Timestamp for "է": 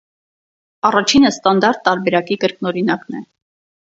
3.23-3.25